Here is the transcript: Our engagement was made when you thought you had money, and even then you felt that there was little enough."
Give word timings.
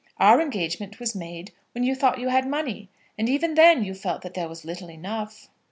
Our 0.17 0.41
engagement 0.41 0.99
was 0.99 1.13
made 1.13 1.51
when 1.73 1.83
you 1.83 1.93
thought 1.93 2.17
you 2.19 2.29
had 2.29 2.47
money, 2.47 2.89
and 3.19 3.29
even 3.29 3.53
then 3.53 3.83
you 3.83 3.93
felt 3.93 4.23
that 4.23 4.33
there 4.33 4.49
was 4.49 4.65
little 4.65 4.89
enough." 4.89 5.47